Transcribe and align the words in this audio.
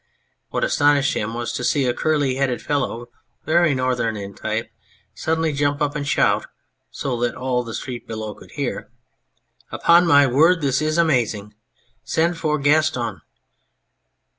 What 0.49 0.63
astonished 0.63 1.13
him 1.15 1.35
was 1.35 1.53
to 1.53 1.63
see 1.63 1.85
a 1.85 1.93
curly 1.93 2.33
headed 2.33 2.59
fellow, 2.59 3.09
very 3.45 3.75
Northern 3.75 4.17
in 4.17 4.33
type, 4.33 4.71
suddenly 5.13 5.53
jump 5.53 5.79
up 5.79 5.95
and 5.95 6.07
shout, 6.07 6.47
so 6.89 7.19
that 7.19 7.35
all 7.35 7.61
the 7.61 7.75
street 7.75 8.07
below 8.07 8.33
could 8.33 8.53
hear" 8.53 8.89
Upon 9.71 10.07
my 10.07 10.25
word 10.25 10.61
this 10.61 10.81
is 10.81 10.97
amazing! 10.97 11.53
Send 12.03 12.39
for 12.39 12.57
Gaston 12.57 13.21